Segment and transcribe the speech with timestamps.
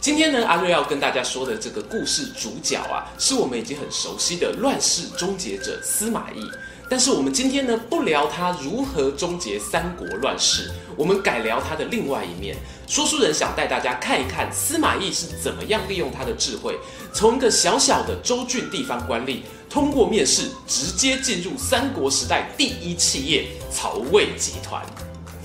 [0.00, 6.40] 今天呢，阿瑞要跟大家说的这个故事主角啊，是我们已经很熟悉的乱世终结者司马懿。
[6.88, 12.56] 但是我们今天呢，不聊他如何终结三国乱世，我们改聊他的另外一面。
[12.86, 16.78] 说书人想带大家看一看司马懿是怎么样利用他的智慧，
[17.12, 24.82] 从一个小小的州郡地方官吏，通过面试直接进入三国时代第一企业曹魏集团。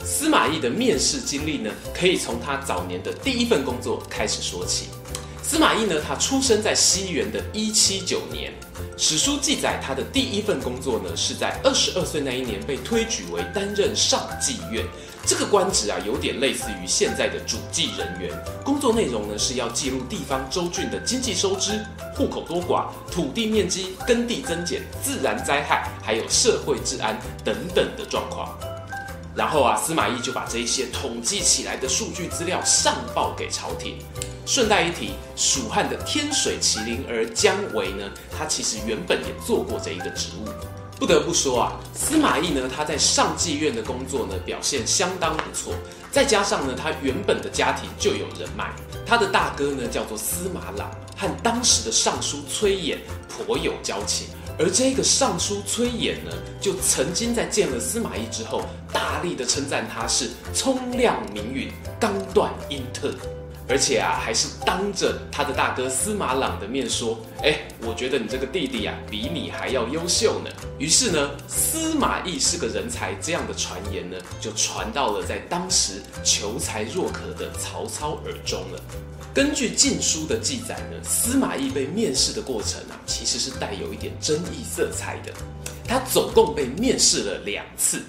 [0.06, 4.90] 司马懿的面试经历呢，可以从他早年的第一份工作开始说起。
[5.42, 8.54] 司马懿呢，他出生在西元的一七九年。
[8.98, 14.86] 史书记载，他的第一份工作呢，是在二十二岁那一年被推举为担任上计院。
[15.26, 18.32] 这个官职啊，有点类似于现在的主计人员。
[18.64, 21.84] 工作内容呢，是要记录地方州郡的经济收支、
[22.16, 28.56] 户口多寡、土地面积、耕地增减、自然灾害，还有社会治安等等的状况。
[29.36, 33.98] 然后啊，司马懿就把这一些统计起来的数据资料上报给朝廷。
[34.46, 40.48] 顺带一提，蜀汉的天水麒麟儿姜维呢，他其实原本也做过这一个职务。
[40.98, 45.74] 不得不说啊，司马懿呢，他在上计院的工作呢，表现相当不错。
[46.10, 48.74] 再加上呢，他原本的家庭就有人脉，
[49.06, 52.98] 他的大哥呢叫做司马朗，和当时的尚书崔琰
[53.28, 54.28] 颇有交情。
[54.58, 63.14] 而这个尚书崔琰呢，就曾经在见了司马懿之后，大力的称赞他是聪亮明允、刚断英特，
[63.68, 78.80] 而且啊，还是当着他的大哥司马朗的面说：“哎，我觉得你这个弟弟啊，比你还要优秀呢。”于是呢，司马懿是个人才这样的传言呢，就传到了在当时求才若渴的曹操耳中了。
[79.36, 85.34] 根据《晋书》的记载呢，司马懿被面试的过程啊，其实是带有一点争议色彩的。
[85.86, 88.02] 他总共被面试了两次。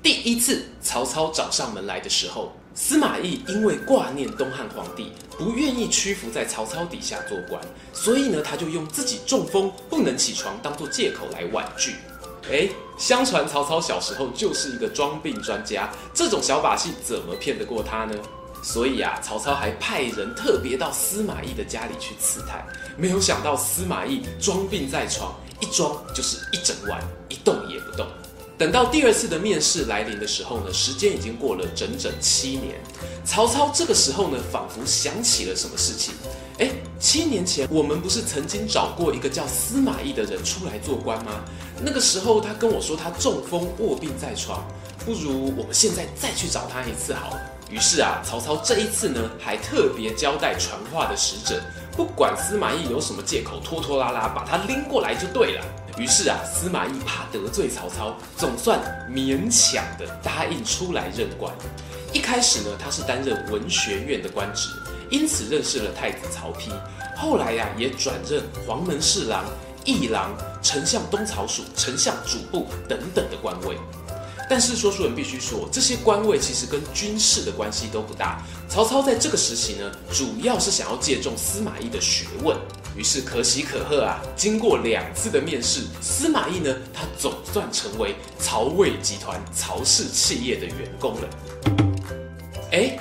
[0.00, 7.60] 第一次，曹操找上门来的时候，司马懿因为挂念东汉皇帝，不愿意屈服在曹操底下做官，
[7.92, 11.96] 所以呢，他就用自己中风不能起床当做借口来婉拒。
[12.50, 18.14] 诶，相传曹操小时候就是一个装病专家，这种小把戏怎么骗得过他呢？
[18.62, 28.06] 所以啊，曹操还派人特别到司马懿的家里去刺探，没有想到司马懿装病在床，一装就是一整晚，一动也不动。
[28.58, 32.74] 等到第二次的面试来临的时候呢，时间已经过了整整七年。
[33.24, 36.12] 曹操这个时候呢，仿佛想起了什么事情。
[36.58, 41.44] 诶，七年前我们不是曾经找过一个叫司马懿的人出来做官吗？
[41.80, 44.66] 那个时候他跟我说他中风卧病在床，
[45.06, 47.40] 不如我们现在再去找他一次好了。
[47.70, 51.60] 于是啊，曹操这一次呢，还特别交代传话的使者，
[51.96, 55.64] 不管司马懿有什么借口，拖拖拉拉把他拎过来就对了。
[55.98, 58.80] 于是啊，司马懿怕得罪曹操，总算
[59.10, 61.52] 勉强的答应出来任官。
[62.12, 64.70] 一开始呢，他是担任文学院的官职，
[65.10, 66.70] 因此认识了太子曹丕。
[67.16, 69.44] 后来呀、也转任黄门侍郎、
[69.84, 70.30] 议郎、
[70.62, 73.76] 丞相东曹署、丞相主簿等等的官位。
[74.48, 78.42] 但是说书人必须说，这些官位其实跟军事的关系都不大。
[78.68, 82.56] 曹操在这个时期呢，主要是想要借重司马懿的学问。
[82.96, 91.28] 于是可喜可贺啊，经过两次的面试，司马懿呢，他总算成为曹魏集团曹氏企业的员工了。
[92.72, 92.98] 诶。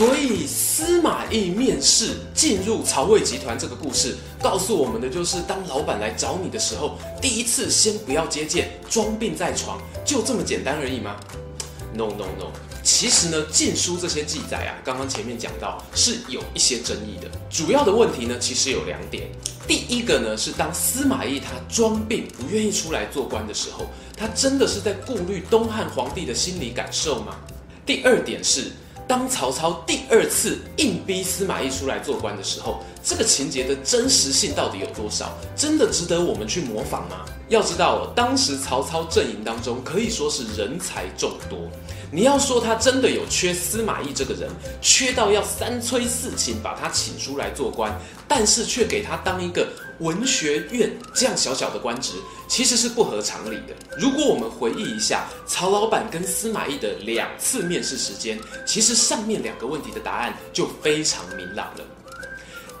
[0.00, 11.16] 所以司马懿面试进入曹魏集团这个故事，告诉我们的就是，当老板来找你的时候，第一次先不要接见，装病在床，就这么简单而已吗
[11.92, 12.46] ？No No No，
[12.82, 17.30] 其实呢，《晋书》这些记载啊，刚刚前面讲到是有一些争议的。
[17.50, 19.28] 主要的问题呢，其实有两点。
[19.68, 23.84] 第一个呢，是当司马懿他装病不愿意出来做官的时候，
[24.16, 27.36] 他真的是在顾虑东汉皇帝的心理感受吗？
[27.84, 28.72] 第二点是。
[29.10, 35.32] 当曹操第二次硬逼司马懿出来做官的时候，这个情节的真实性到底有多少？
[35.56, 37.24] 真的值得我们去模仿吗？
[37.48, 41.58] 要知道，当时曹操阵营当中可以说是人才众多。
[42.12, 44.48] 你要说他真的有缺司马懿这个人，
[44.80, 47.96] 缺到要三催四请把他请出来做官，
[48.28, 49.66] 但是却给他当一个
[50.00, 52.14] 文学院这样小小的官职，
[52.48, 53.74] 其实是不合常理的。
[53.96, 61.84] 如果我们回忆一下曹老板跟司马懿的两次面试时间，其实上面两个问题的答案就非常明朗了。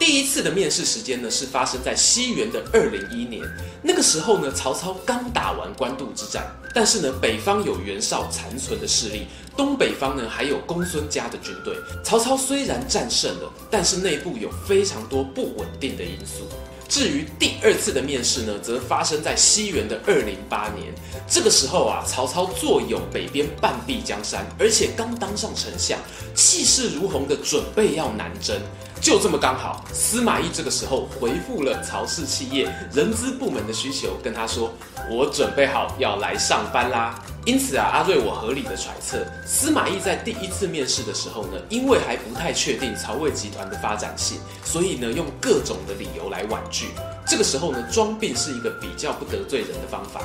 [0.00, 3.46] 第一次的面试时间呢，是发生在西元的二零一年。
[3.82, 11.76] 那个时候呢，曹操刚打完官渡之战，但是呢，北方有袁绍残存的势力，东北方呢还有公孙家的军队。
[12.02, 16.48] 曹操虽然战胜了，但是内部有非常多不稳定的因素。
[16.88, 20.92] 至于第二次的面试呢，则发生在西元的二零八年。
[21.28, 25.98] 这个时候啊，曹操坐拥北边半壁江山，而且刚当上丞相，
[26.34, 28.58] 气势如虹的准备要南征。
[29.00, 34.70] 就这么刚好，司马懿这个时候回复了曹氏企业人资部门的需求，跟他说
[35.10, 46.88] ：“我准备好要来上班啦。”因此啊，阿瑞我合理的揣测，司马懿在第一次面试的时候呢，因为还不太确定曹魏集团的发展性，所以呢，用各种的理由来婉拒。
[47.26, 50.20] 这个时候呢，装病是一个比较不得罪人的方法。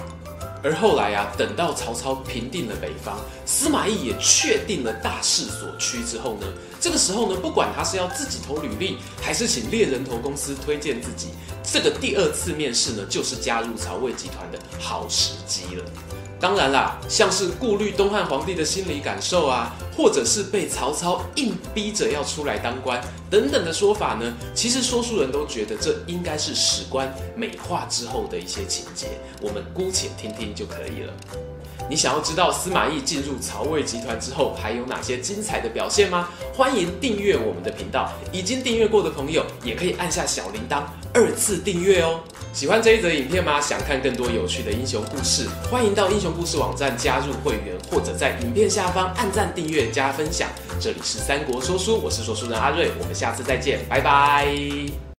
[0.64, 6.48] 而后来啊，等到曹操平定了北方，司马懿也确定了大势所趋之后呢，
[6.80, 11.30] 这个时候呢，不管他是要自己投履历，还是请猎人头公司推荐自己，
[11.64, 15.84] 这个第二次面试呢，就是加入曹魏集团的好时机了。
[16.46, 23.02] 当然啦，像是顾虑东汉皇帝的心理感受啊，或者是被曹操硬逼着要出来当官
[23.32, 29.08] 等等的说法呢，其实说书人都觉得这应该是史官美化之后的一些情节，
[29.42, 31.14] 我们姑且听听就可以了。
[31.90, 36.30] 你想要知道司马懿进入曹魏集团之后还有哪些精彩的表现吗？
[36.54, 42.20] 欢迎订阅我们的频道，已经订阅过的朋友也可以按下小铃铛二次订阅哦。
[42.56, 43.60] 喜欢这一则影片吗？
[43.60, 50.48] 想看更多有趣的英雄故事，欢迎到英雄故事网站加入会员，或者在影片下方按赞、订阅、加分享。
[50.80, 55.05] 这里是三国说书，我是说书人阿瑞，我们下次再见，拜拜。